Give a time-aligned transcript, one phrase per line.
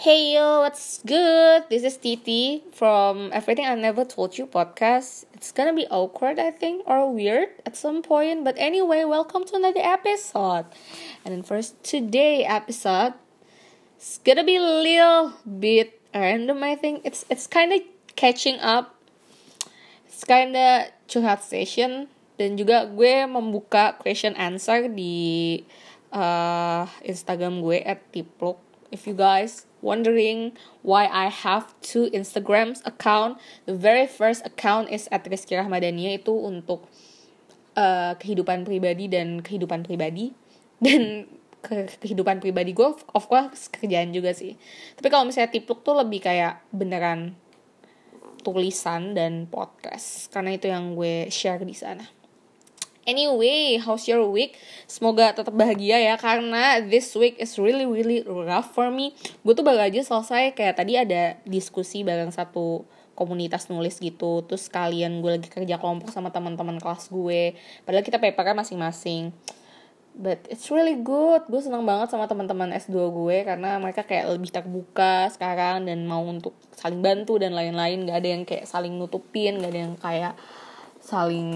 [0.00, 1.68] Hey yo, what's good?
[1.68, 5.28] This is Titi from Everything I Never Told You podcast.
[5.36, 8.40] It's gonna be awkward, I think, or weird at some point.
[8.40, 10.64] But anyway, welcome to another episode.
[11.20, 13.12] And then first today episode,
[14.00, 16.64] it's gonna be a little bit random.
[16.64, 17.84] I think it's it's kind of
[18.16, 18.96] catching up.
[20.08, 22.08] It's kind of curhat session
[22.40, 25.60] dan juga gue membuka question answer di
[26.08, 28.69] uh, Instagram gue at tipluk.
[28.90, 30.52] If you guys wondering
[30.84, 33.40] why I have two Instagrams account.
[33.66, 36.86] The very first account is at Rizky Rahmadania itu untuk
[37.76, 40.32] uh, kehidupan pribadi dan kehidupan pribadi
[40.84, 41.28] dan
[41.60, 44.56] ke kehidupan pribadi gue of course kerjaan juga sih.
[44.96, 47.36] Tapi kalau misalnya tipluk tuh lebih kayak beneran
[48.40, 52.19] tulisan dan podcast karena itu yang gue share di sana.
[53.10, 54.54] Anyway, how's your week?
[54.86, 59.18] Semoga tetap bahagia ya karena this week is really really rough for me.
[59.42, 62.86] Gue tuh baru aja selesai kayak tadi ada diskusi bareng satu
[63.18, 64.46] komunitas nulis gitu.
[64.46, 67.58] Terus kalian gue lagi kerja kelompok sama teman-teman kelas gue.
[67.82, 69.34] Padahal kita papernya masing-masing.
[70.14, 71.50] But it's really good.
[71.50, 76.22] Gue senang banget sama teman-teman S2 gue karena mereka kayak lebih terbuka sekarang dan mau
[76.22, 78.06] untuk saling bantu dan lain-lain.
[78.06, 80.38] Gak ada yang kayak saling nutupin, gak ada yang kayak
[81.02, 81.50] saling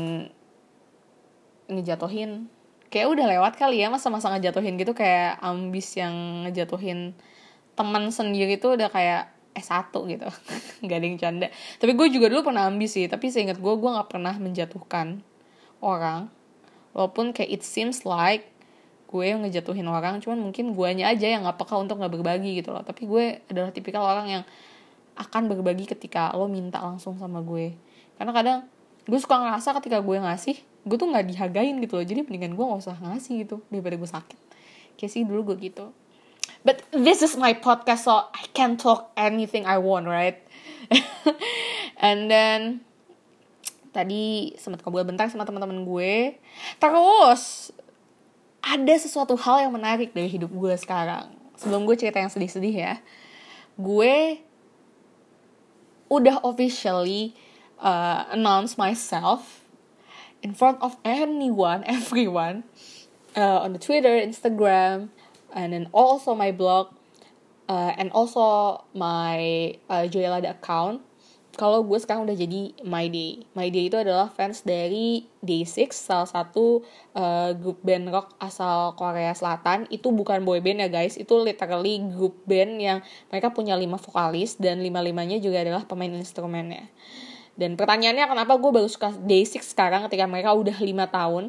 [1.69, 2.51] ngejatuhin.
[2.93, 7.17] Kayak udah lewat kali ya masa-masa ngejatuhin gitu kayak ambis yang ngejatuhin
[7.75, 10.29] teman sendiri tuh udah kayak S1 gitu.
[10.85, 11.47] Nggak ada yang canda.
[11.79, 15.23] Tapi gue juga dulu pernah ambis sih tapi seingat gue gue nggak pernah menjatuhkan
[15.83, 16.31] orang.
[16.95, 18.47] Walaupun kayak it seems like
[19.11, 22.75] gue yang ngejatuhin orang cuman mungkin guanya aja yang nggak peka untuk nggak berbagi gitu
[22.75, 22.83] loh.
[22.83, 24.45] Tapi gue adalah tipikal orang yang
[25.15, 27.75] akan berbagi ketika lo minta langsung sama gue.
[28.19, 28.59] Karena kadang
[29.07, 32.05] gue suka ngerasa ketika gue ngasih gue tuh nggak dihargain gitu loh.
[32.05, 34.39] Jadi mendingan gue gak usah ngasih gitu daripada gue sakit.
[35.01, 35.91] Kayak sih dulu gue gitu.
[36.65, 40.41] But this is my podcast so I can talk anything I want right?
[42.05, 42.85] And then
[43.97, 46.37] tadi sempat ngobrol bentar sama teman-teman gue.
[46.81, 47.73] Terus
[48.65, 51.33] ada sesuatu hal yang menarik dari hidup gue sekarang.
[51.57, 52.95] Sebelum gue cerita yang sedih-sedih ya.
[53.77, 54.41] Gue
[56.13, 57.33] udah officially
[57.81, 59.64] uh, announce myself
[60.45, 62.69] in front of anyone, everyone,
[63.35, 65.09] uh, on the Twitter, Instagram,
[65.57, 66.93] and then also my blog,
[67.67, 71.01] uh, and also my uh, Joyalada account.
[71.55, 73.47] Kalau gue sekarang udah jadi My Day.
[73.55, 76.83] My Day itu adalah fans dari Day6, salah satu
[77.15, 79.87] uh, grup band rock asal Korea Selatan.
[79.87, 82.99] Itu bukan boy band ya guys, itu literally grup band yang
[83.31, 86.91] mereka punya lima vokalis dan lima-limanya juga adalah pemain instrumennya.
[87.55, 91.45] Dan pertanyaannya kenapa gue baru suka Day6 sekarang ketika mereka udah 5 tahun.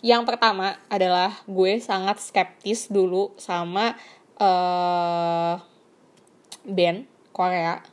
[0.00, 3.92] Yang pertama adalah gue sangat skeptis dulu sama
[4.40, 5.60] uh,
[6.64, 7.04] band
[7.36, 7.84] Korea.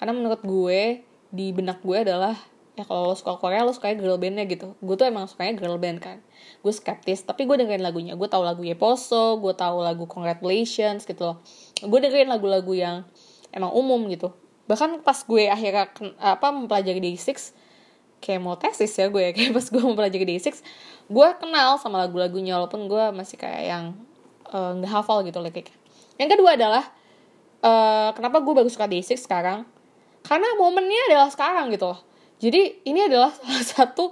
[0.00, 2.40] Karena menurut gue di benak gue adalah
[2.74, 4.72] ya kalau lo suka Korea lo sukanya girl bandnya gitu.
[4.80, 6.24] Gue tuh emang sukanya girl band kan.
[6.64, 8.16] Gue skeptis tapi gue dengerin lagunya.
[8.16, 11.36] Gue tahu lagu Yeposo, gue tahu lagu Congratulations gitu loh.
[11.84, 13.04] Gue dengerin lagu-lagu yang
[13.52, 14.32] emang umum gitu
[14.64, 17.52] bahkan pas gue akhirnya apa mempelajari D6
[18.24, 20.64] kayak mau tesis ya gue ya kayak pas gue mempelajari D6
[21.12, 23.84] gue kenal sama lagu-lagunya walaupun gue masih kayak yang
[24.48, 25.76] eh, nggak uh, hafal gitu liriknya.
[26.16, 26.84] Yang kedua adalah
[27.60, 29.68] uh, kenapa gue baru suka D6 sekarang?
[30.24, 32.00] Karena momennya adalah sekarang gitu loh.
[32.40, 34.04] Jadi ini adalah salah satu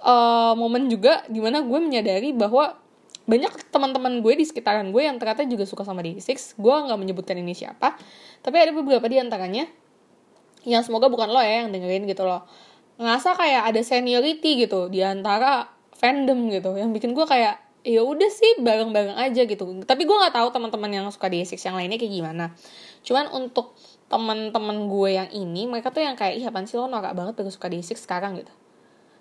[0.00, 2.80] uh, momen juga di mana gue menyadari bahwa
[3.24, 7.40] banyak teman-teman gue di sekitaran gue yang ternyata juga suka sama D6 gue nggak menyebutkan
[7.40, 7.96] ini siapa
[8.44, 9.64] tapi ada beberapa di antaranya
[10.68, 12.44] yang semoga bukan lo ya yang dengerin gitu loh.
[13.00, 16.76] Ngerasa kayak ada seniority gitu di antara fandom gitu.
[16.76, 19.64] Yang bikin gue kayak ya udah sih bareng-bareng aja gitu.
[19.84, 22.44] Tapi gue nggak tahu teman-teman yang suka D6 yang lainnya kayak gimana.
[23.04, 23.76] Cuman untuk
[24.08, 27.48] teman-teman gue yang ini mereka tuh yang kayak iya apaan sih lo norak banget baru
[27.52, 28.36] suka D6 sekarang?
[28.40, 28.52] gitu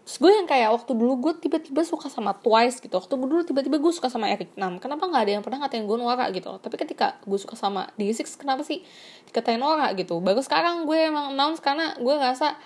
[0.04, 2.92] Terus gue yang kayak waktu dulu gue tiba-tiba suka sama Twice gitu.
[3.00, 4.76] Waktu dulu tiba-tiba gue suka sama Eric Nam.
[4.84, 6.60] Kenapa gak ada yang pernah ngatain gue norak gitu?
[6.60, 8.84] Tapi ketika gue suka sama D6 Kenapa sih
[9.32, 10.20] dikatain norak gitu?
[10.20, 12.60] Baru sekarang gue emang announce Karena gue ngerasa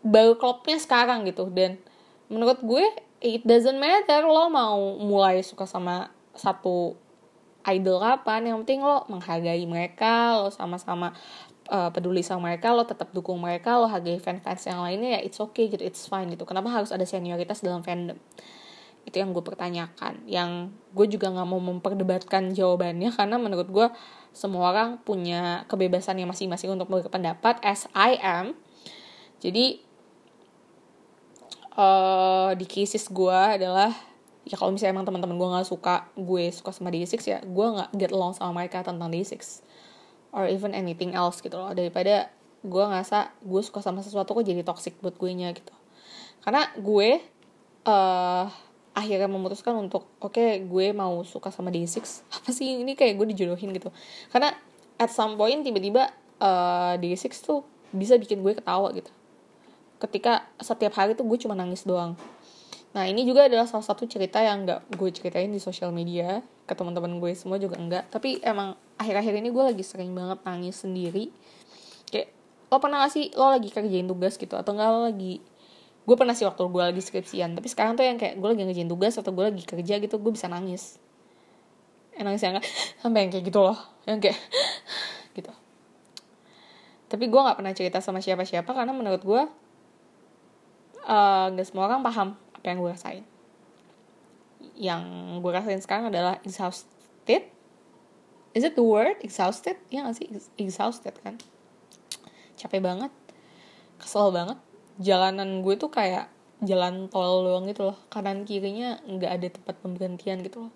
[0.00, 1.44] Baru klubnya sekarang gitu.
[1.52, 1.76] Dan
[2.32, 2.88] menurut gue
[3.20, 6.96] It doesn't matter Lo mau mulai suka sama Satu
[7.68, 8.48] idol kapan.
[8.48, 11.12] Yang penting lo menghargai mereka Lo sama-sama
[11.70, 15.38] uh, peduli sama mereka lo tetap dukung mereka lo hargai fans-fans yang lainnya ya it's
[15.38, 16.42] okay gitu it's fine gitu.
[16.44, 18.18] Kenapa harus ada senioritas dalam fandom?
[19.06, 20.26] Itu yang gue pertanyakan.
[20.26, 23.86] Yang gue juga nggak mau memperdebatkan jawabannya karena menurut gue
[24.34, 28.58] semua orang punya kebebasan yang masing-masing untuk berpendapat as I am.
[29.40, 29.80] Jadi
[31.78, 33.90] uh, di cases gue adalah
[34.44, 37.90] ya kalau misalnya emang teman-teman gue nggak suka gue suka sama D6 ya gue nggak
[37.94, 39.62] get along sama mereka tentang D6
[40.30, 41.70] or even anything else gitu loh.
[41.74, 42.30] Daripada
[42.60, 45.72] gue ngerasa gue suka sama sesuatu kok jadi toxic buat gue nya gitu.
[46.44, 47.20] Karena gue
[47.86, 48.46] uh,
[48.96, 52.02] akhirnya memutuskan untuk oke okay, gue mau suka sama D6
[52.36, 53.90] apa sih ini kayak gue dijodohin gitu.
[54.30, 54.54] Karena
[55.00, 56.10] at some point tiba-tiba
[56.40, 59.10] uh, D6 tuh bisa bikin gue ketawa gitu.
[60.00, 62.16] Ketika setiap hari tuh gue cuma nangis doang.
[62.90, 66.74] Nah ini juga adalah salah satu cerita yang gak gue ceritain di sosial media ke
[66.78, 71.32] teman-teman gue semua juga enggak tapi emang akhir-akhir ini gue lagi sering banget nangis sendiri.
[72.12, 72.36] Kayak
[72.68, 74.52] lo pernah gak sih lo lagi kerjain tugas gitu?
[74.60, 75.40] Atau enggak lo lagi
[76.00, 78.90] gue pernah sih waktu gue lagi skripsian tapi sekarang tuh yang kayak gue lagi ngerjain
[78.90, 81.00] tugas atau gue lagi kerja gitu gue bisa nangis.
[82.16, 82.60] Eh, nangis yang
[83.00, 84.36] sampai yang kayak gitu loh yang kayak
[85.36, 85.52] gitu.
[87.10, 89.42] Tapi gue nggak pernah cerita sama siapa-siapa karena menurut gue
[91.06, 93.24] uh, nggak semua orang paham apa yang gue rasain.
[94.80, 95.02] Yang
[95.40, 97.59] gue rasain sekarang adalah exhausted
[98.54, 99.18] is it the word?
[99.22, 99.78] Exhausted?
[99.90, 100.26] Ya gak sih?
[100.58, 101.38] Exhausted kan?
[102.58, 103.12] Capek banget.
[104.00, 104.58] Kesel banget.
[105.00, 106.28] Jalanan gue tuh kayak
[106.60, 107.96] jalan tol doang gitu loh.
[108.12, 110.72] Kanan kirinya nggak ada tempat pemberhentian gitu loh.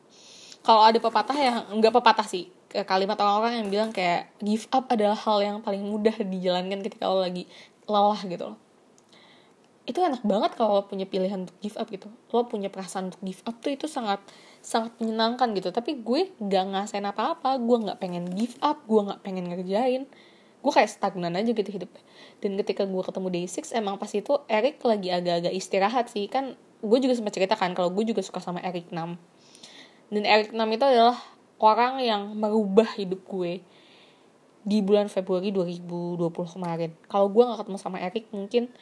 [0.65, 2.49] Kalau ada pepatah yang nggak pepatah sih.
[2.75, 7.23] Kalimat orang-orang yang bilang kayak give up adalah hal yang paling mudah dijalankan ketika lo
[7.23, 7.47] lagi
[7.87, 8.59] lelah gitu loh.
[9.85, 12.09] Itu enak banget kalau lo punya pilihan untuk give up gitu.
[12.33, 14.25] Lo punya perasaan untuk give up tuh itu sangat
[14.65, 15.69] sangat menyenangkan gitu.
[15.69, 17.61] Tapi gue gak ngasain apa-apa.
[17.61, 18.81] Gue nggak pengen give up.
[18.89, 20.09] Gue nggak pengen ngerjain.
[20.65, 22.01] Gue kayak stagnan aja gitu hidupnya.
[22.41, 26.25] Dan ketika gue ketemu Day6 emang pas itu Eric lagi agak-agak istirahat sih.
[26.33, 29.21] Kan gue juga sempat cerita kan kalau gue juga suka sama Eric Nam.
[30.09, 31.21] Dan Eric Nam itu adalah
[31.61, 33.61] orang yang merubah hidup gue
[34.65, 36.17] di bulan Februari 2020
[36.57, 36.91] kemarin.
[37.13, 38.73] Kalau gue gak ketemu sama Eric mungkin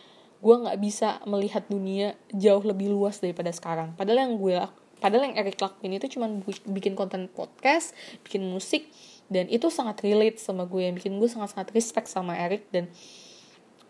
[0.42, 3.94] gue nggak bisa melihat dunia jauh lebih luas daripada sekarang.
[3.94, 4.58] Padahal yang gue
[5.02, 6.30] padahal yang Eric lakuin itu cuma
[6.70, 8.86] bikin konten podcast bikin musik
[9.26, 12.86] dan itu sangat relate sama gue yang bikin gue sangat-sangat respect sama Eric dan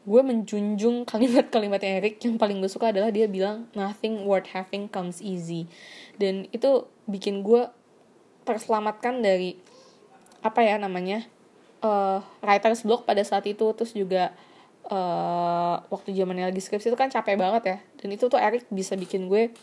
[0.03, 2.23] gue menjunjung kalimat-kalimatnya Eric.
[2.23, 5.71] Yang paling gue suka adalah dia bilang nothing worth having comes easy.
[6.19, 7.71] Dan itu bikin gue
[8.43, 9.59] terselamatkan dari
[10.43, 11.23] apa ya namanya
[11.87, 13.63] uh, writer's block pada saat itu.
[13.79, 14.35] Terus juga
[14.91, 17.79] uh, waktu zamannya lagi skripsi itu kan capek banget ya.
[18.03, 19.55] Dan itu tuh Eric bisa bikin gue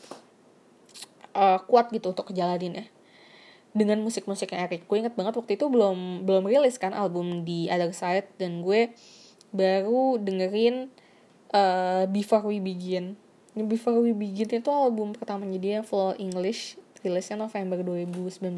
[1.36, 2.86] uh, kuat gitu untuk kejalanin ya
[3.70, 7.94] dengan musik-musiknya Eric gue inget banget waktu itu belum belum rilis kan album di Other
[7.94, 8.90] Side dan gue
[9.54, 10.90] baru dengerin
[11.54, 13.18] uh, Before We Begin.
[13.54, 18.52] Before We Begin itu album pertamanya dia Full English rilisnya November 2019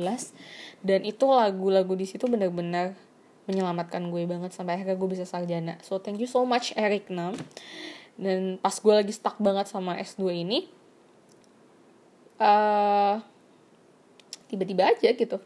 [0.81, 2.97] dan itu lagu-lagu di situ benar-benar
[3.45, 5.77] menyelamatkan gue banget sampai akhirnya gue bisa sarjana.
[5.85, 7.37] So thank you so much Eric Nam.
[8.17, 10.69] Dan pas gue lagi stuck banget sama S2 ini
[12.41, 13.21] uh,
[14.49, 15.37] tiba-tiba aja gitu.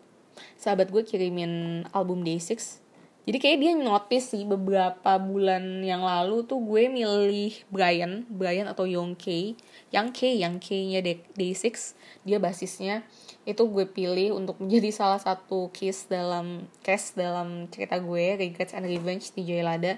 [0.56, 2.86] Sahabat gue kirimin album Day6
[3.26, 8.86] jadi kayak dia notice sih beberapa bulan yang lalu tuh gue milih Brian Brian atau
[8.86, 9.58] Young K.
[9.90, 11.02] Yang K Yang K nya
[11.34, 13.02] Day6 dia basisnya.
[13.42, 18.86] Itu gue pilih untuk menjadi salah satu case dalam case dalam cerita gue Regrets and
[18.86, 19.98] Revenge di Joylada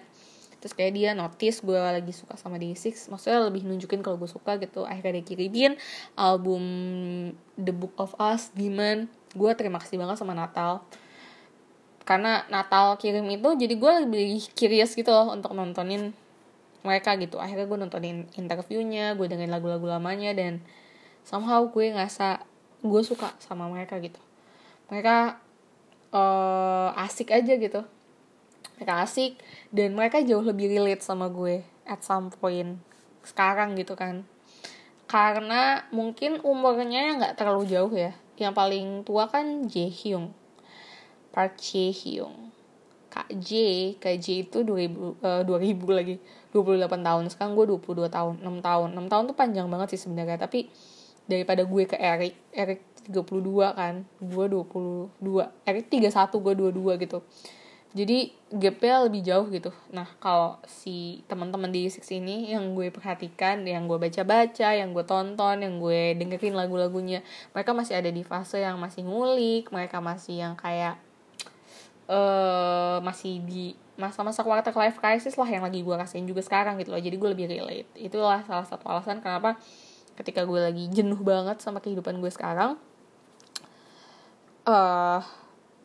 [0.58, 4.58] terus kayak dia notice gue lagi suka sama D6 maksudnya lebih nunjukin kalau gue suka
[4.58, 4.84] gitu.
[4.90, 5.78] Akhirnya dia kirimin
[6.18, 6.64] album
[7.58, 9.06] The Book of Us Demon.
[9.38, 10.82] Gue terima kasih banget sama Natal.
[12.08, 16.16] Karena Natal kirim itu jadi gue lebih curious gitu loh untuk nontonin
[16.82, 17.38] mereka gitu.
[17.38, 20.64] Akhirnya gue nontonin interviewnya gue dengerin lagu-lagu lamanya dan
[21.22, 22.42] somehow gue ngerasa
[22.82, 24.18] gue suka sama mereka gitu.
[24.90, 25.38] Mereka
[26.16, 27.84] uh, asik aja gitu
[28.78, 29.42] mereka asik.
[29.74, 32.78] Dan mereka jauh lebih relate sama gue at some point.
[33.26, 34.24] Sekarang gitu kan.
[35.10, 38.14] Karena mungkin umurnya nggak terlalu jauh ya.
[38.38, 40.32] Yang paling tua kan Jaehyung.
[41.34, 42.54] Park Jae-hyung.
[43.08, 43.50] Kak J
[43.98, 46.16] Kak J itu 2000 uh, 2000 lagi.
[46.54, 47.24] 28 tahun.
[47.34, 48.88] Sekarang gue 22 tahun 6 tahun.
[48.94, 50.38] 6 tahun tuh panjang banget sih sebenarnya.
[50.38, 50.70] Tapi
[51.26, 52.80] daripada gue ke Eric Eric
[53.10, 54.06] 32 kan.
[54.22, 55.18] Gue 22
[55.66, 56.14] Eric 31
[56.46, 57.20] gue 22 gitu
[57.98, 59.74] jadi gapnya lebih jauh gitu.
[59.90, 65.02] Nah kalau si teman-teman di Six ini yang gue perhatikan yang gue baca-baca yang gue
[65.02, 67.26] tonton yang gue dengerin lagu-lagunya
[67.58, 71.02] mereka masih ada di fase yang masih ngulik mereka masih yang kayak
[72.06, 76.94] uh, masih di masa-masa quarter life crisis lah yang lagi gue rasain juga sekarang gitu
[76.94, 77.02] loh.
[77.02, 77.90] Jadi gue lebih relate.
[77.98, 79.58] Itulah salah satu alasan kenapa
[80.14, 82.78] ketika gue lagi jenuh banget sama kehidupan gue sekarang
[84.68, 85.22] uh,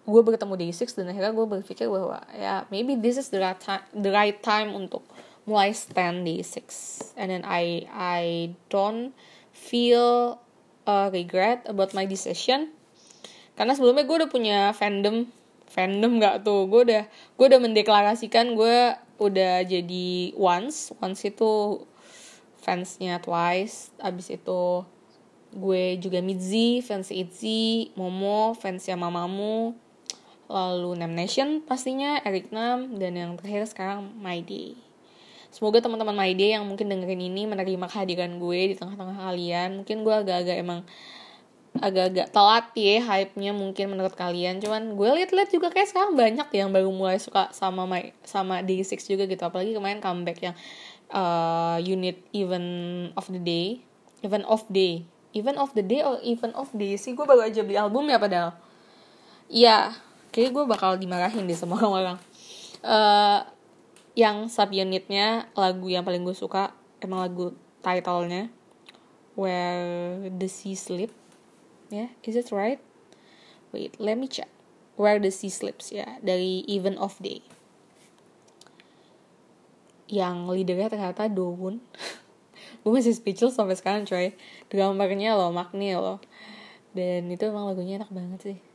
[0.03, 3.85] gue bertemu Day6 dan akhirnya gue berpikir bahwa ya maybe this is the right time,
[3.95, 5.07] the right time untuk
[5.47, 6.59] mulai stand Day6
[7.15, 8.23] and then I I
[8.67, 9.15] don't
[9.55, 10.43] feel
[10.87, 12.75] uh, regret about my decision.
[13.55, 15.31] Karena sebelumnya gue udah punya fandom
[15.71, 16.67] fandom nggak tuh?
[16.67, 20.91] Gue udah gue udah mendeklarasikan gue udah jadi once.
[20.99, 21.85] Once itu
[22.63, 24.87] fansnya twice abis itu
[25.53, 29.75] gue juga Mitzi fans Itzy Momo fansnya mamamu
[30.53, 34.77] lalu Nem Nation pastinya Eric Nam dan yang terakhir sekarang My Day.
[35.49, 39.81] Semoga teman-teman My Day yang mungkin dengerin ini menerima kehadiran gue di tengah-tengah kalian.
[39.81, 40.81] Mungkin gue agak-agak emang
[41.73, 44.61] agak-agak telat ya hype-nya mungkin menurut kalian.
[44.61, 49.09] Cuman gue liat-liat juga kayak sekarang banyak yang baru mulai suka sama my, sama Day6
[49.09, 49.41] juga gitu.
[49.41, 50.57] Apalagi kemarin comeback yang
[51.13, 52.65] uh, unit even
[53.17, 53.81] of the day.
[54.21, 55.09] Even of day.
[55.33, 57.17] Even of the day or even of day sih?
[57.17, 58.53] Gue baru aja beli album ya padahal.
[59.53, 62.19] Iya kayak gue bakal dimarahin deh sama orang-orang.
[62.83, 63.47] Uh,
[64.19, 68.53] yang sub unitnya lagu yang paling gue suka emang lagu titlenya
[69.39, 71.13] Where the Sea Sleep
[71.93, 72.81] ya yeah, is it right?
[73.71, 74.49] Wait let me check.
[74.97, 77.41] Where the sea slips ya yeah, dari even of day.
[80.09, 81.81] Yang leadernya ternyata Dowon
[82.83, 84.37] gue masih speechless sampai sekarang coy.
[84.69, 86.21] Drummernya loh Magni loh.
[86.93, 88.72] Dan itu emang lagunya enak banget sih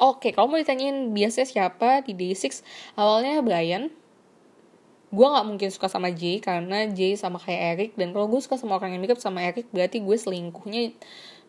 [0.00, 2.64] Oke, kalau mau ditanyain biasanya siapa di Day6,
[2.96, 3.92] awalnya Brian.
[5.12, 7.90] Gue gak mungkin suka sama Jay, karena Jay sama kayak Eric.
[8.00, 10.96] Dan kalau gue suka sama orang yang mirip sama Eric, berarti gue selingkuhnya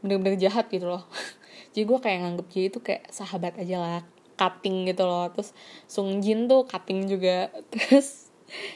[0.03, 1.07] bener-bener jahat gitu loh.
[1.71, 4.01] Jadi gue kayak nganggep dia itu kayak sahabat aja lah.
[4.35, 5.31] Cutting gitu loh.
[5.31, 5.55] Terus
[5.87, 7.55] Sung Jin tuh cutting juga.
[7.71, 8.27] Terus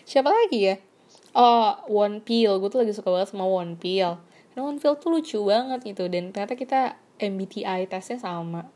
[0.08, 0.76] siapa lagi ya?
[1.36, 2.64] Oh One Peel.
[2.64, 4.24] Gue tuh lagi suka banget sama One Peel.
[4.56, 6.08] Karena One Peel tuh lucu banget gitu.
[6.08, 8.72] Dan ternyata kita MBTI tesnya sama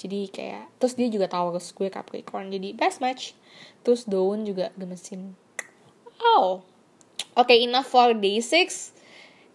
[0.00, 3.36] jadi kayak terus dia juga Taurus gue Capricorn jadi best match.
[3.84, 5.36] Terus Dawn juga gemesin.
[6.24, 6.64] Oh
[7.36, 8.96] oke okay, enough for day 6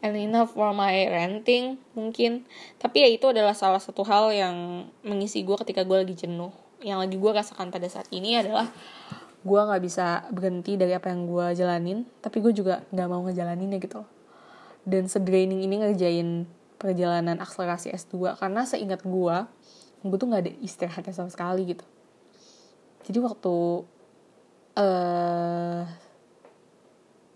[0.05, 2.45] and enough for my renting mungkin.
[2.77, 6.53] Tapi ya itu adalah salah satu hal yang mengisi gue ketika gue lagi jenuh.
[6.85, 8.69] Yang lagi gue rasakan pada saat ini adalah
[9.45, 13.77] gue nggak bisa berhenti dari apa yang gue jalanin tapi gue juga nggak mau ngejalaninnya
[13.77, 14.01] gitu
[14.89, 16.49] dan sedraining ini ngerjain
[16.81, 19.37] perjalanan akselerasi S2 karena seingat gue
[20.05, 21.85] gue tuh nggak ada istirahatnya sama sekali gitu.
[23.05, 23.55] Jadi waktu
[24.77, 25.83] uh,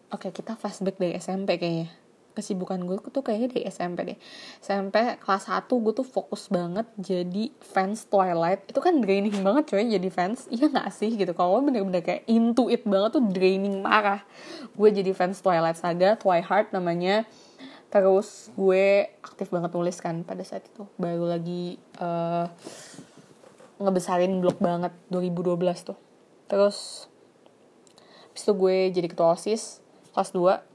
[0.10, 1.90] oke okay, kita flashback dari SMP kayaknya.
[2.30, 4.18] Kesibukan gue tuh kayaknya dari SMP deh.
[4.64, 8.70] SMP kelas 1 gue tuh fokus banget jadi fans Twilight.
[8.70, 10.48] Itu kan draining banget coy jadi fans.
[10.48, 11.36] Iya gak sih gitu.
[11.36, 14.24] Kalau bener-bener kayak into it banget tuh draining marah
[14.78, 17.28] gue jadi fans Twilight Saga Twilight namanya
[17.90, 20.86] terus gue aktif banget nulis kan pada saat itu.
[21.02, 22.46] Baru lagi uh,
[23.82, 25.58] ngebesarin blog banget 2012
[25.90, 25.98] tuh.
[26.46, 27.10] Terus
[28.30, 29.82] habis itu gue jadi ketua OSIS
[30.14, 30.70] kelas 2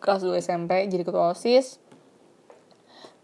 [0.00, 1.80] kelas 2 SMP jadi ketua OSIS.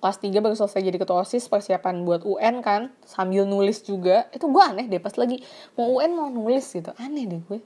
[0.02, 4.26] Kelas 3 baru selesai jadi ketua OSIS persiapan buat UN kan sambil nulis juga.
[4.34, 5.44] Itu gue aneh deh pas lagi
[5.76, 6.90] mau UN mau nulis gitu.
[6.96, 7.60] Aneh deh gue.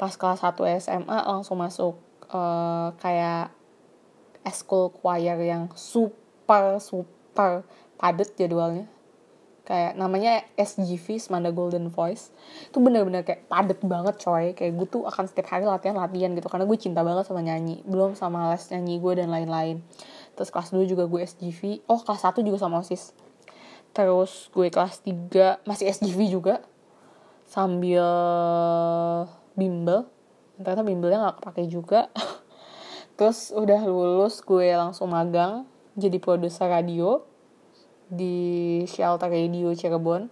[0.00, 2.00] Pas kelas 1 SMA langsung masuk
[2.32, 3.57] uh, kayak
[4.48, 7.68] eskul choir yang super super
[8.00, 8.88] padat jadwalnya.
[9.68, 12.32] Kayak namanya SGV Semanda Golden Voice.
[12.72, 14.56] Itu bener-bener kayak padet banget coy.
[14.56, 16.48] Kayak gue tuh akan setiap hari latihan latihan gitu.
[16.48, 17.84] Karena gue cinta banget sama nyanyi.
[17.84, 19.84] Belum sama les nyanyi gue dan lain-lain.
[20.32, 23.12] Terus kelas 2 juga gue SGV oh kelas 1 juga sama OSIS.
[23.92, 26.64] Terus gue kelas 3 masih SGV juga.
[27.44, 28.08] Sambil
[29.52, 30.08] bimbel.
[30.56, 32.08] Ternyata bimbelnya gak kepake juga
[33.18, 35.66] terus udah lulus gue langsung magang
[35.98, 37.26] jadi produser radio
[38.06, 40.30] di shelter radio Cirebon.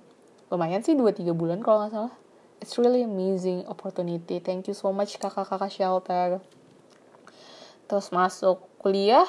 [0.48, 2.14] Lumayan sih 2-3 bulan kalau nggak salah.
[2.62, 4.38] It's really amazing opportunity.
[4.38, 6.38] Thank you so much kakak-kakak shelter.
[7.90, 9.26] Terus masuk kuliah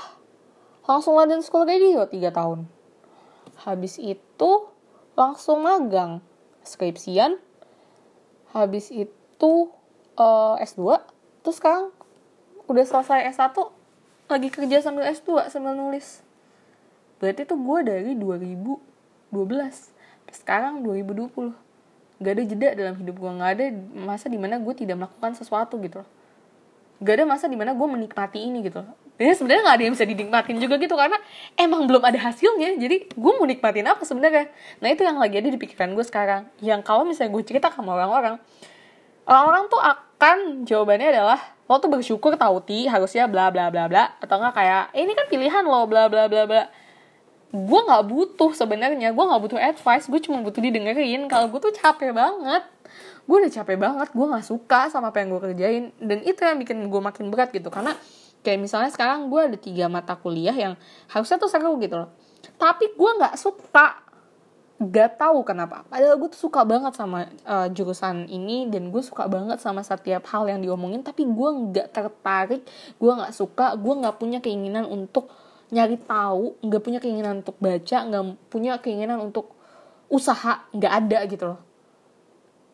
[0.85, 2.69] langsung London School Radio 3 tahun.
[3.65, 4.51] Habis itu
[5.17, 6.21] langsung magang.
[6.61, 7.41] Skripsian.
[8.53, 9.51] Habis itu
[10.15, 11.01] uh, eh, S2
[11.41, 11.96] terus sekarang
[12.67, 13.55] udah selesai S1
[14.27, 16.19] lagi kerja sambil S2 sambil nulis.
[17.17, 19.31] Berarti tuh gue dari 2012
[20.27, 21.55] sekarang 2020
[22.17, 25.79] gak ada jeda dalam hidup gue gak ada masa di mana gue tidak melakukan sesuatu
[25.79, 26.09] gitu loh.
[26.99, 28.93] Gak ada masa di mana gue menikmati ini gitu loh.
[29.17, 31.17] Dan sebenarnya gak ada yang bisa dinikmatin juga gitu karena
[31.57, 32.77] emang belum ada hasilnya.
[32.77, 34.51] Jadi gue mau nikmatin apa sebenarnya?
[34.83, 36.51] Nah itu yang lagi ada di pikiran gue sekarang.
[36.59, 38.37] Yang kalau misalnya gue cerita sama orang-orang
[39.27, 44.15] orang-orang tuh akan jawabannya adalah lo tuh bersyukur tauti harusnya bla bla bla bla.
[44.23, 46.63] Atau enggak kayak eh, ini kan pilihan lo bla bla bla bla.
[47.51, 51.27] Gue nggak butuh sebenarnya gue nggak butuh advice gue cuma butuh didengerin.
[51.27, 52.63] Kalau gue tuh capek banget.
[53.27, 55.83] Gue udah capek banget gue nggak suka sama apa yang gue kerjain.
[55.99, 57.91] Dan itu yang bikin gue makin berat gitu karena
[58.47, 60.79] kayak misalnya sekarang gue ada tiga mata kuliah yang
[61.11, 62.09] harusnya tuh seru gitu loh.
[62.55, 64.06] Tapi gue nggak suka
[64.77, 65.81] gak tahu kenapa.
[65.89, 70.29] Padahal gue tuh suka banget sama uh, jurusan ini dan gue suka banget sama setiap
[70.29, 72.61] hal yang diomongin tapi gue nggak tertarik
[73.01, 75.33] gue nggak suka gue nggak punya keinginan untuk
[75.73, 79.57] nyari tahu nggak punya keinginan untuk baca nggak punya keinginan untuk
[80.13, 81.59] usaha nggak ada gitu loh.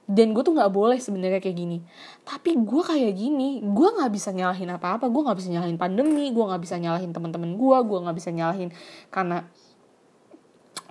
[0.04, 1.80] Dan gue tuh nggak boleh sebenarnya kayak gini.
[2.28, 6.36] Tapi gue kayak gini gue nggak bisa nyalahin apa apa gue nggak bisa nyalahin pandemi
[6.36, 8.70] gue nggak bisa nyalahin teman-teman gue gue nggak bisa nyalahin
[9.08, 9.48] karena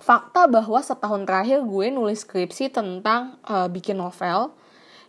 [0.03, 4.51] fakta bahwa setahun terakhir gue nulis skripsi tentang uh, bikin novel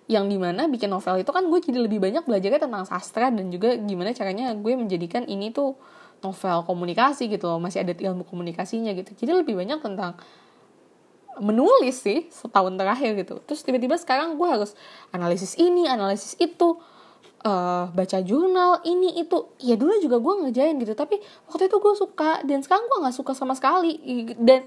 [0.07, 3.51] yang di mana bikin novel itu kan gue jadi lebih banyak belajarnya tentang sastra dan
[3.51, 5.75] juga gimana caranya gue menjadikan ini tuh
[6.23, 9.13] novel komunikasi gitu loh masih ada ilmu komunikasinya gitu.
[9.19, 10.17] Jadi lebih banyak tentang
[11.43, 13.43] menulis sih setahun terakhir gitu.
[13.43, 14.79] Terus tiba-tiba sekarang gue harus
[15.11, 16.79] analisis ini analisis itu
[17.45, 19.55] uh, baca jurnal ini itu.
[19.61, 20.97] Ya dulu juga gue ngerjain gitu.
[20.97, 22.43] Tapi waktu itu gue suka.
[22.43, 24.01] Dan sekarang gue nggak suka sama sekali.
[24.41, 24.67] Dan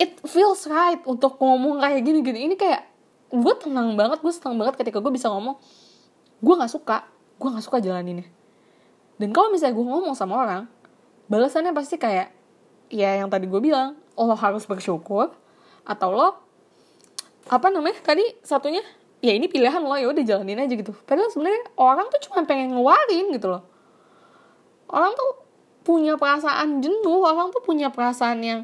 [0.00, 2.88] it feels right untuk ngomong kayak gini gini ini kayak
[3.30, 4.18] gue tenang banget.
[4.24, 5.60] Gue senang banget ketika gue bisa ngomong.
[6.42, 7.06] Gue nggak suka.
[7.36, 8.42] Gue nggak suka jalan ini
[9.22, 10.62] dan kalau misalnya gue ngomong sama orang
[11.30, 12.34] balasannya pasti kayak
[12.90, 15.30] ya yang tadi gue bilang lo harus bersyukur
[15.86, 16.28] atau lo
[17.46, 18.82] apa namanya tadi satunya
[19.22, 20.90] ya ini pilihan lo ya udah jalanin aja gitu.
[21.06, 23.62] Padahal sebenarnya orang tuh cuma pengen ngeluarin gitu loh.
[24.90, 25.46] Orang tuh
[25.86, 28.60] punya perasaan jenuh orang tuh punya perasaan yang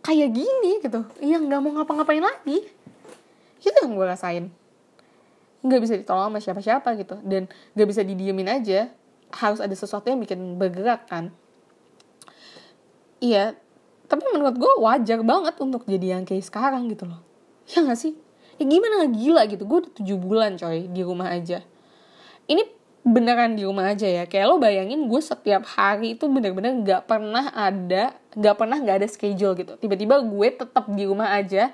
[0.00, 2.64] kayak gini gitu yang nggak mau ngapa-ngapain lagi.
[3.60, 4.44] Itu yang gue rasain.
[5.60, 7.44] Nggak bisa ditolong sama siapa-siapa gitu dan
[7.76, 8.88] nggak bisa didiemin aja.
[9.28, 11.28] Harus ada sesuatu yang bikin bergerak kan.
[13.20, 13.60] Iya
[14.08, 17.20] tapi menurut gue wajar banget untuk jadi yang kayak sekarang gitu loh.
[17.64, 18.23] Ya gak sih
[18.58, 19.06] ya gimana?
[19.10, 19.62] Gila gitu.
[19.64, 21.62] Gue udah tujuh bulan coy di rumah aja.
[22.44, 22.62] Ini
[23.04, 24.24] beneran di rumah aja ya.
[24.24, 29.08] Kayak lo bayangin gue setiap hari itu bener-bener nggak pernah ada nggak pernah nggak ada
[29.08, 29.76] schedule gitu.
[29.76, 31.70] Tiba-tiba gue tetap di rumah aja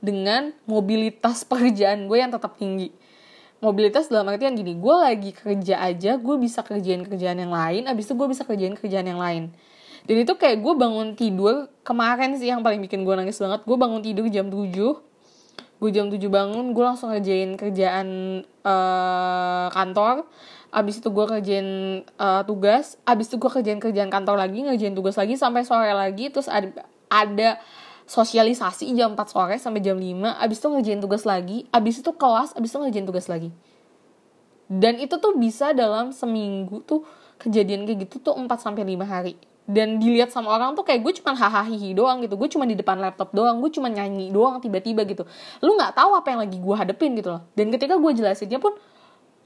[0.00, 2.90] dengan mobilitas pekerjaan gue yang tetap tinggi.
[3.60, 8.08] Mobilitas dalam artian gini gue lagi kerja aja gue bisa kerjain kerjaan yang lain abis
[8.08, 9.52] itu gue bisa kerjain kerjaan yang lain.
[10.08, 13.76] Dan itu kayak gue bangun tidur kemarin sih yang paling bikin gue nangis banget gue
[13.76, 15.09] bangun tidur jam 7
[15.80, 18.08] gue jam 7 bangun gue langsung ngerjain kerjaan
[18.62, 20.28] uh, kantor.
[20.70, 21.68] Abis itu gue kerjain
[22.20, 23.00] uh, tugas.
[23.08, 26.28] Abis itu gue kerjain kerjaan kantor lagi ngerjain tugas lagi sampai sore lagi.
[26.28, 27.56] Terus ada ada
[28.04, 30.04] sosialisasi jam 4 sore sampai jam 5
[30.44, 31.64] abis itu ngerjain tugas lagi.
[31.72, 33.50] Abis itu kelas abis itu ngerjain tugas lagi.
[34.70, 37.02] Dan itu tuh bisa dalam seminggu tuh
[37.40, 39.34] kejadian kayak gitu tuh 4 sampai 5 hari
[39.70, 42.34] dan dilihat sama orang tuh kayak gue cuma hahaha doang gitu.
[42.34, 43.62] Gue cuma di depan laptop doang.
[43.62, 45.22] Gue cuma nyanyi doang tiba-tiba gitu.
[45.62, 47.42] Lu nggak tahu apa yang lagi gue hadepin gitu loh.
[47.54, 48.74] Dan ketika gue jelasin dia pun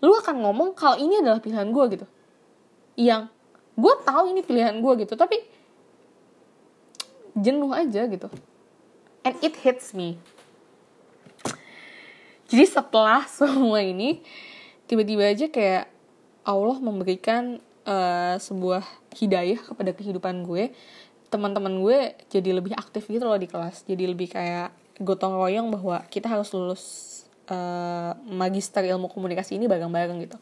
[0.01, 2.07] lu akan ngomong kalau ini adalah pilihan gue gitu.
[2.97, 3.29] Yang
[3.77, 5.37] gue tahu ini pilihan gue gitu tapi
[7.37, 8.29] jenuh aja gitu.
[9.29, 10.17] And it hits me.
[12.49, 14.25] Jadi setelah semua ini
[14.89, 15.93] tiba-tiba aja kayak
[16.49, 18.83] Allah memberikan uh, sebuah
[19.17, 20.75] hidayah kepada kehidupan gue
[21.35, 21.99] teman-teman gue
[22.31, 23.83] jadi lebih aktif gitu loh di kelas.
[23.91, 24.71] Jadi lebih kayak
[25.03, 26.85] gotong royong bahwa kita harus lulus
[27.51, 30.39] uh, magister ilmu komunikasi ini bareng-bareng gitu.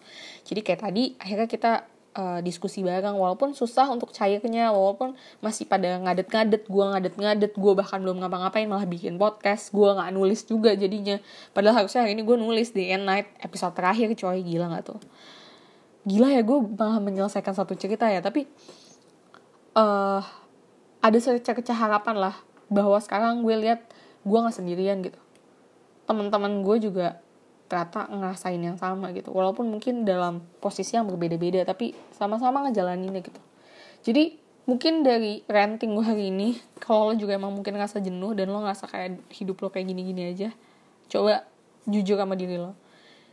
[0.52, 1.72] Jadi kayak tadi akhirnya kita
[2.12, 3.16] uh, diskusi bareng.
[3.16, 8.85] Walaupun susah untuk cairnya walaupun masih pada ngadet-ngadet gue ngadet-ngadet gue bahkan belum ngapa-ngapain malah
[8.85, 11.16] bikin podcast gue nggak nulis juga jadinya.
[11.57, 15.00] Padahal harusnya hari ini gue nulis di end night episode terakhir coy gila nggak tuh
[16.03, 18.23] gila ya gue malah menyelesaikan satu cerita ya.
[18.23, 18.47] Tapi
[19.79, 20.23] uh,
[21.03, 22.35] ada sececah harapan lah
[22.71, 23.87] bahwa sekarang gue lihat
[24.23, 25.19] gue nggak sendirian gitu.
[26.07, 27.23] Teman-teman gue juga
[27.67, 29.33] ternyata ngerasain yang sama gitu.
[29.33, 33.41] Walaupun mungkin dalam posisi yang berbeda-beda tapi sama-sama ngejalaninnya gitu.
[34.03, 38.47] Jadi mungkin dari renting gue hari ini kalau lo juga emang mungkin ngerasa jenuh dan
[38.51, 40.55] lo ngerasa kayak hidup lo kayak gini-gini aja
[41.11, 41.43] coba
[41.83, 42.79] jujur sama diri lo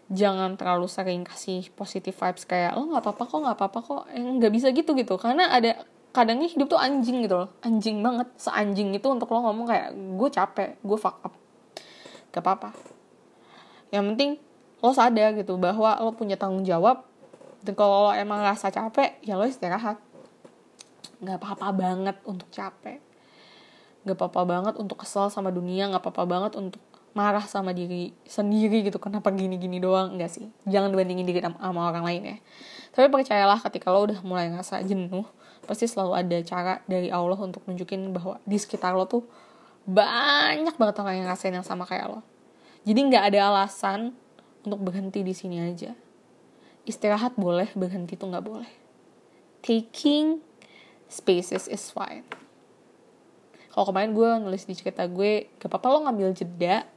[0.10, 4.04] jangan terlalu sering kasih positive vibes kayak lo nggak apa-apa kok nggak apa-apa kok.
[4.10, 5.16] Eh, nggak bisa gitu gitu.
[5.22, 7.50] Karena ada kadangnya hidup tuh anjing gitu loh.
[7.62, 8.28] Anjing banget.
[8.42, 11.34] Seanjing itu untuk lo ngomong kayak gue capek gue fuck up.
[12.34, 12.70] Gak apa-apa.
[13.94, 14.32] Yang penting
[14.82, 17.06] lo sadar gitu bahwa lo punya tanggung jawab.
[17.62, 20.02] Dan kalau lo emang rasa capek ya lo istirahat.
[21.22, 22.98] Nggak apa-apa banget untuk capek.
[24.08, 25.86] Nggak apa-apa banget untuk kesel sama dunia.
[25.86, 26.82] Nggak apa-apa banget untuk
[27.18, 30.16] marah sama diri sendiri gitu kenapa gini-gini doang?
[30.16, 30.48] Enggak sih.
[30.70, 32.38] Jangan bandingin diri sama orang lain ya.
[32.94, 35.26] Tapi percayalah ketika lo udah mulai ngerasa jenuh
[35.70, 39.22] pasti selalu ada cara dari Allah untuk nunjukin bahwa di sekitar lo tuh
[39.86, 42.26] banyak banget orang yang ngerasain yang sama kayak lo.
[42.86, 44.18] Jadi nggak ada alasan
[44.66, 45.94] untuk berhenti di sini aja.
[46.90, 48.72] Istirahat boleh berhenti tuh nggak boleh.
[49.62, 50.42] Taking
[51.06, 52.26] spaces is fine.
[53.70, 56.90] Kalau kemarin gue nulis di cerita gue gak apa-apa lo ngambil jeda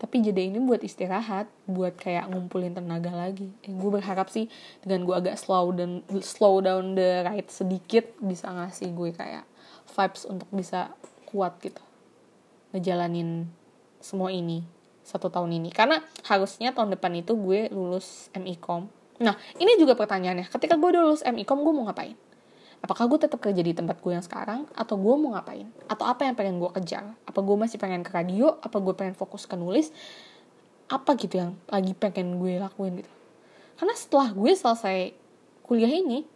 [0.00, 3.52] tapi jeda ini buat istirahat buat kayak ngumpulin tenaga lagi.
[3.60, 4.48] Eh, gue berharap sih
[4.80, 9.44] dengan gue agak slow dan slow down the ride sedikit bisa ngasih gue kayak
[9.92, 10.96] vibes untuk bisa
[11.28, 11.84] kuat gitu.
[12.72, 13.44] Ngejalanin
[14.00, 14.64] semua ini
[15.04, 15.68] satu tahun ini.
[15.68, 18.88] Karena harusnya tahun depan itu gue lulus MIKOM
[19.20, 20.48] nah ini juga pertanyaannya.
[20.48, 22.16] Ketika gue udah lulus MIKOM gue mau ngapain
[22.80, 25.68] apakah gue tetap kerja di tempat gue yang sekarang atau gue mau ngapain?
[25.86, 27.12] Atau apa yang pengen gue kejar?
[27.28, 28.56] Apa gue masih pengen ke radio?
[28.60, 29.92] Apa gue pengen fokus ke nulis?
[30.90, 33.12] Apa gitu yang lagi pengen gue lakuin gitu?
[33.76, 35.12] Karena setelah gue selesai
[35.64, 36.26] kuliah ini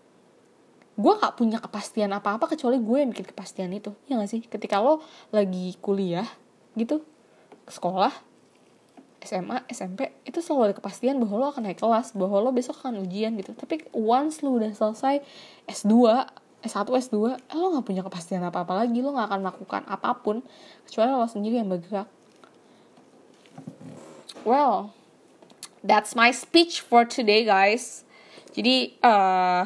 [0.95, 3.91] gue gak punya kepastian apa-apa kecuali gue yang bikin kepastian itu.
[4.07, 4.41] Ya gak sih?
[4.47, 5.03] Ketika lo
[5.35, 6.29] lagi kuliah
[6.79, 7.03] gitu
[7.67, 8.13] sekolah
[9.25, 13.01] SMA, SMP itu selalu ada kepastian bahwa lo akan naik kelas, bahwa lo besok akan
[13.03, 13.57] ujian gitu.
[13.57, 15.25] Tapi once lo udah selesai
[15.65, 15.97] S2,
[16.61, 20.45] S1, S2, eh, lo gak punya kepastian apa-apa lagi, lo gak akan melakukan apa pun
[20.85, 22.09] kecuali lo sendiri yang bergerak.
[24.45, 24.93] Well,
[25.81, 28.05] that's my speech for today guys.
[28.53, 29.65] Jadi uh,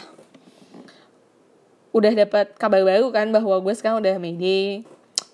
[1.90, 4.86] udah dapat kabar baru kan bahwa gue sekarang udah Mayday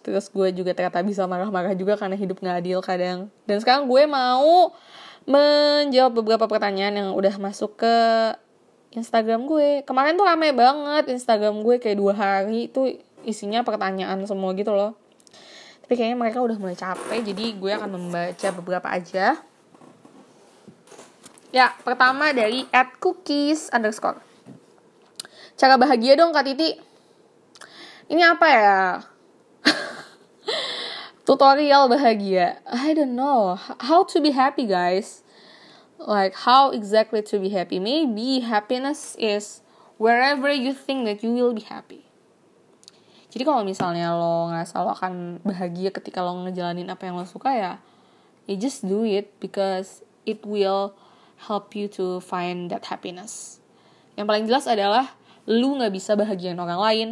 [0.04, 3.32] terus gue juga ternyata bisa marah-marah juga karena hidup gak adil kadang.
[3.48, 4.76] Dan sekarang gue mau
[5.24, 7.94] menjawab beberapa pertanyaan yang udah masuk ke
[8.92, 9.80] Instagram gue.
[9.88, 14.92] Kemarin tuh rame banget Instagram gue kayak dua hari itu isinya pertanyaan semua gitu loh.
[15.84, 19.40] Tapi kayaknya mereka udah mulai capek jadi gue akan membaca beberapa aja.
[21.54, 24.20] Ya pertama dari at cookies underscore.
[25.56, 26.76] Cara bahagia dong kak Titi.
[28.12, 28.76] Ini apa ya
[31.24, 32.60] tutorial bahagia.
[32.68, 33.56] I don't know.
[33.56, 35.24] How to be happy guys.
[35.96, 37.80] Like how exactly to be happy?
[37.80, 39.64] Maybe happiness is
[39.96, 42.04] wherever you think that you will be happy.
[43.32, 47.50] Jadi kalau misalnya lo ngerasa lo akan bahagia ketika lo ngejalanin apa yang lo suka
[47.50, 47.72] ya
[48.46, 50.94] you just do it because it will
[51.50, 53.58] help you to find that happiness.
[54.14, 55.18] Yang paling jelas adalah
[55.50, 57.08] lu nggak bisa bahagiain orang lain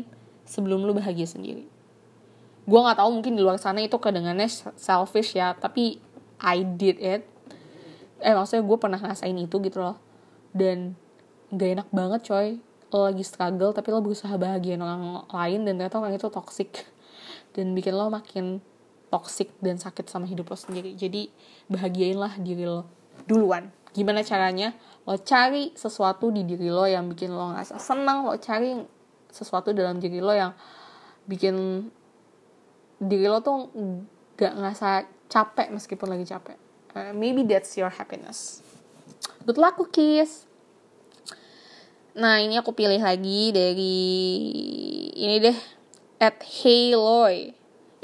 [0.46, 1.71] sebelum lu bahagia sendiri
[2.62, 4.46] gue nggak tahu mungkin di luar sana itu kedengannya
[4.78, 5.98] selfish ya tapi
[6.42, 7.22] I did it.
[8.22, 9.98] Eh maksudnya gue pernah ngerasain itu gitu loh.
[10.54, 10.98] Dan
[11.54, 12.48] gak enak banget coy.
[12.92, 16.86] Lo lagi struggle tapi lo berusaha bahagiain orang lain dan ternyata orang itu toxic.
[17.54, 18.58] Dan bikin lo makin
[19.10, 20.94] toxic dan sakit sama hidup lo sendiri.
[20.98, 21.30] Jadi
[21.70, 22.86] bahagiainlah diri lo
[23.26, 23.70] duluan.
[23.94, 24.74] Gimana caranya?
[25.06, 28.78] Lo cari sesuatu di diri lo yang bikin lo ngerasa senang lo cari
[29.32, 30.52] sesuatu dalam diri lo yang
[31.26, 31.86] bikin
[33.02, 33.68] diri lo tuh
[34.38, 36.58] gak ngerasa capek meskipun lagi capek.
[36.92, 38.62] Uh, maybe that's your happiness.
[39.42, 40.46] Good luck cookies.
[42.12, 43.98] Nah ini aku pilih lagi dari
[45.16, 45.58] ini deh
[46.20, 47.50] at Heyloy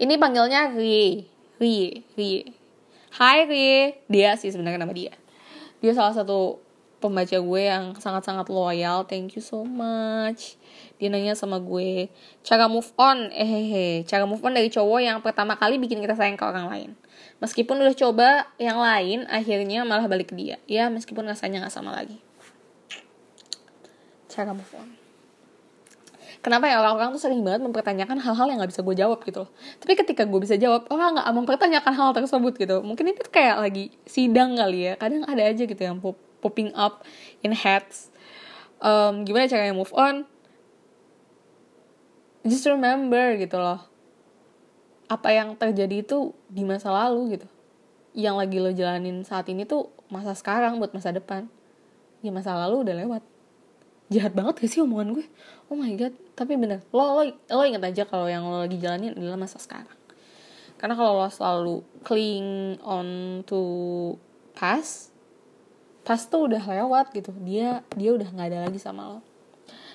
[0.00, 1.28] ini panggilnya Rie
[1.60, 2.48] Rie Rie
[3.18, 5.12] Hai Rie dia sih sebenarnya nama dia.
[5.84, 6.58] Dia salah satu
[6.98, 9.06] pembaca gue yang sangat-sangat loyal.
[9.06, 10.58] Thank you so much.
[10.98, 12.10] Dia nanya sama gue
[12.42, 13.30] cara move on?
[13.30, 16.66] Eh hehe cara move on dari cowok yang pertama kali bikin kita sayang ke orang
[16.70, 16.90] lain.
[17.38, 20.58] Meskipun udah coba yang lain akhirnya malah balik ke dia.
[20.66, 22.18] Ya meskipun rasanya nggak sama lagi.
[24.26, 25.08] Cara move on.
[26.38, 26.78] Kenapa ya?
[26.78, 29.50] Orang-orang tuh sering banget mempertanyakan hal-hal yang gak bisa gue jawab gitu loh.
[29.82, 32.78] Tapi ketika gue bisa jawab, orang gak mempertanyakan hal tersebut gitu.
[32.86, 34.92] Mungkin itu kayak lagi sidang kali ya.
[34.94, 37.06] Kadang ada aja gitu yang pop popping up
[37.42, 38.10] in heads.
[38.78, 40.26] Um, gimana caranya move on?
[42.48, 43.84] just remember gitu loh
[45.08, 47.48] apa yang terjadi itu di masa lalu gitu.
[48.12, 51.48] Yang lagi lo jalanin saat ini tuh masa sekarang buat masa depan.
[52.20, 53.22] Ya masa lalu udah lewat.
[54.12, 55.26] Jahat banget gak sih omongan gue?
[55.72, 56.84] Oh my god tapi bener.
[56.92, 59.96] Lo lo lo inget aja kalau yang lo lagi jalanin adalah masa sekarang.
[60.76, 63.62] Karena kalau lo selalu cling on to
[64.52, 65.16] past
[66.08, 67.36] past tuh udah lewat gitu.
[67.44, 69.20] Dia dia udah nggak ada lagi sama lo.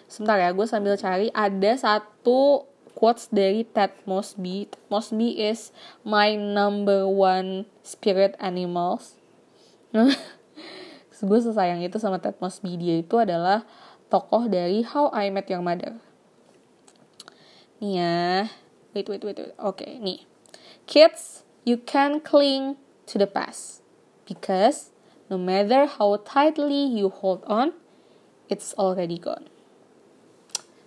[0.06, 1.34] Sebentar ya gue sambil cari.
[1.34, 4.70] Ada satu quotes dari Ted Mosby.
[4.70, 5.74] Ted Mosby is
[6.06, 9.18] my number one spirit animals.
[11.24, 12.78] Gue sesayang itu sama Ted Mosby.
[12.78, 13.66] Dia itu adalah
[14.12, 15.98] tokoh dari How I Met Your Mother.
[17.82, 18.52] Nih ya.
[18.94, 19.56] Wait wait wait, wait.
[19.58, 20.28] oke okay, nih.
[20.86, 22.78] Kids you can cling
[23.10, 23.82] to the past.
[24.28, 24.93] Because
[25.34, 27.74] no matter how tightly you hold on
[28.54, 29.50] it's already gone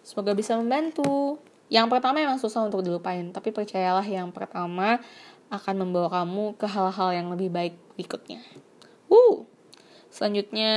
[0.06, 1.42] Semoga bisa membantu.
[1.66, 5.02] Yang pertama emang susah untuk dilupain, tapi percayalah yang pertama
[5.50, 8.38] akan membawa kamu ke hal-hal yang lebih baik berikutnya.
[9.10, 9.50] Woo!
[10.14, 10.72] Selanjutnya,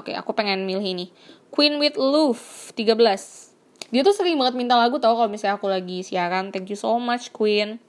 [0.00, 1.06] oke okay, aku pengen milih ini.
[1.52, 3.52] Queen with Love 13.
[3.90, 6.94] dia tuh sering banget minta lagu tau kalau misalnya aku lagi siaran thank you so
[7.02, 7.82] much Queen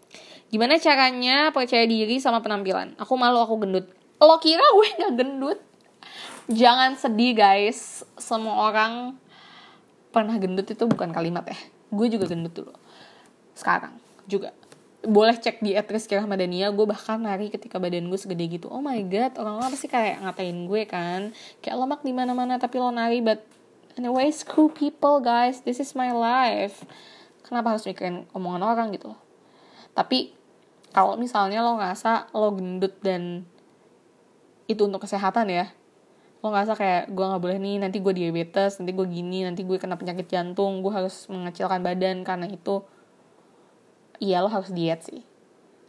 [0.50, 3.86] gimana caranya percaya diri sama penampilan aku malu aku gendut
[4.22, 5.60] lo kira gue gak gendut?
[6.48, 8.06] Jangan sedih guys.
[8.22, 9.18] Semua orang
[10.14, 11.58] pernah gendut itu bukan kalimat ya.
[11.90, 12.74] Gue juga gendut dulu.
[13.58, 13.98] Sekarang
[14.30, 14.54] juga.
[15.02, 18.70] Boleh cek di Etris Kira Madania gue bahkan nari ketika badan gue segede gitu.
[18.70, 21.22] Oh my god orang-orang pasti kayak ngatain gue kan.
[21.66, 23.42] Kayak lemak di mana-mana tapi lo nari but
[23.98, 25.66] anyway screw people guys.
[25.66, 26.86] This is my life.
[27.42, 29.18] Kenapa harus mikirin omongan orang gitu?
[29.98, 30.38] Tapi
[30.94, 33.50] kalau misalnya lo ngerasa lo gendut dan
[34.68, 35.72] itu untuk kesehatan ya.
[36.42, 39.78] Lo ngerasa kayak gue nggak boleh nih nanti gue diabetes nanti gue gini nanti gue
[39.78, 42.26] kena penyakit jantung gue harus mengecilkan badan.
[42.26, 42.82] Karena itu
[44.18, 45.22] iya lo harus diet sih.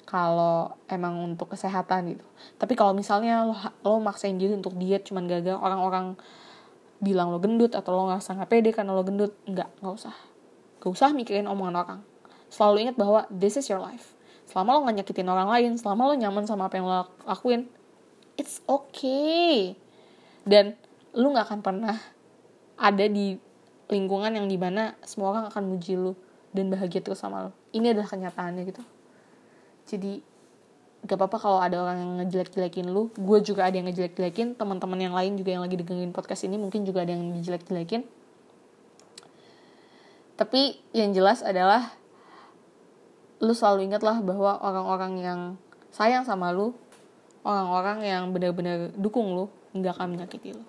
[0.05, 2.25] Kalau emang untuk kesehatan gitu.
[2.61, 6.21] Tapi kalau misalnya lo lo maksain diri untuk diet cuman gagal orang-orang
[7.03, 10.15] bilang lo gendut atau lo nggak sangat pede karena lo gendut nggak nggak usah.
[10.83, 12.01] Gak usah mikirin omongan orang.
[12.51, 14.13] Selalu ingat bahwa this is your life.
[14.45, 17.73] Selama lo nggak nyakitin orang lain selama lo nyaman sama apa yang lo lakuin
[18.37, 19.77] it's okay.
[20.43, 20.75] Dan
[21.13, 21.97] lo nggak akan pernah
[22.81, 23.37] ada di
[23.93, 26.17] lingkungan yang di mana semua orang akan muji lo
[26.57, 28.83] dan bahagia terus sama lo ini adalah kenyataannya gitu.
[29.89, 30.21] Jadi
[31.03, 33.11] gak apa-apa kalau ada orang yang ngejelek-jelekin lu.
[33.19, 34.55] Gue juga ada yang ngejelek-jelekin.
[34.55, 38.07] Teman-teman yang lain juga yang lagi dengerin podcast ini mungkin juga ada yang ngejelek-jelekin
[40.43, 41.95] tapi yang jelas adalah
[43.39, 45.41] lu selalu ingat lah bahwa orang-orang yang
[45.95, 46.75] sayang sama lu
[47.43, 50.65] orang-orang yang benar-benar dukung lu nggak akan menyakiti lu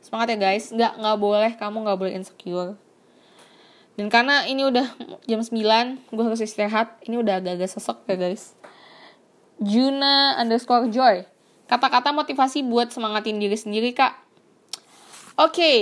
[0.00, 2.76] semangat ya guys nggak nggak boleh kamu nggak boleh insecure
[3.94, 4.90] dan karena ini udah
[5.30, 6.98] jam 9, gue harus istirahat.
[7.06, 8.58] Ini udah agak-agak sesek ya guys.
[9.62, 11.22] Juna underscore joy.
[11.70, 14.18] Kata-kata motivasi buat semangatin diri sendiri kak.
[15.38, 15.54] Oke.
[15.54, 15.78] Okay.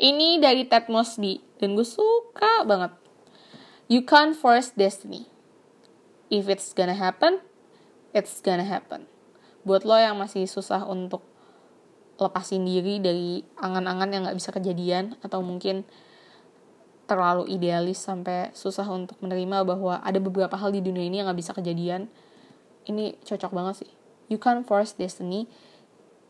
[0.00, 1.40] Ini dari Ted Mosby.
[1.56, 2.92] Dan gue suka banget.
[3.88, 5.28] You can't force destiny.
[6.28, 7.40] If it's gonna happen,
[8.16, 9.06] it's gonna happen.
[9.66, 11.22] Buat lo yang masih susah untuk
[12.20, 15.16] lepasin diri dari angan-angan yang gak bisa kejadian.
[15.24, 15.84] Atau mungkin
[17.10, 21.42] terlalu idealis sampai susah untuk menerima bahwa ada beberapa hal di dunia ini yang gak
[21.42, 22.06] bisa kejadian
[22.86, 23.90] ini cocok banget sih
[24.30, 25.50] you can't force destiny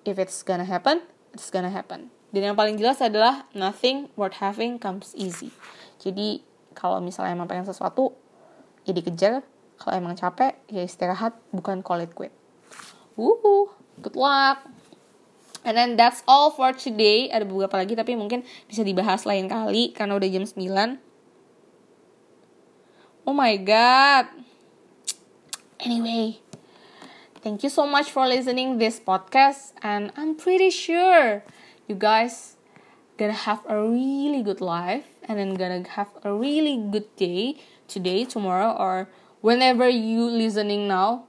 [0.09, 1.05] if it's gonna happen
[1.37, 5.53] it's gonna happen dan yang paling jelas adalah nothing worth having comes easy
[6.01, 6.41] jadi
[6.73, 8.17] kalau misalnya emang pengen sesuatu
[8.89, 9.45] ya dikejar
[9.81, 12.31] kalau emang capek ya istirahat bukan call it quit
[13.17, 14.63] Woohoo, good luck
[15.61, 17.29] And then that's all for today.
[17.29, 20.57] Ada beberapa lagi tapi mungkin bisa dibahas lain kali karena udah jam 9.
[23.29, 24.33] Oh my god.
[25.85, 26.41] Anyway,
[27.45, 31.45] thank you so much for listening this podcast and I'm pretty sure
[31.89, 32.57] you guys
[33.21, 38.25] gonna have a really good life and then gonna have a really good day today,
[38.25, 41.29] tomorrow or whenever you listening now.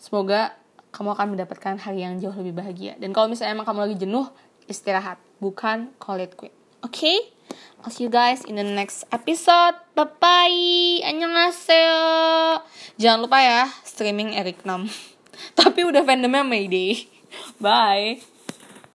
[0.00, 0.56] Semoga
[0.90, 2.98] kamu akan mendapatkan hari yang jauh lebih bahagia.
[2.98, 4.26] Dan kalau misalnya emang kamu lagi jenuh,
[4.66, 6.54] istirahat, bukan call it quit.
[6.82, 6.94] Oke?
[6.96, 7.18] Okay?
[7.82, 9.76] I'll see you guys in the next episode.
[9.96, 11.00] Bye-bye.
[11.04, 12.00] Annyeonghaseyo.
[13.00, 14.86] Jangan lupa ya, streaming Eric Nam.
[15.58, 17.08] Tapi udah fandomnya Mayday.
[17.56, 18.29] Bye.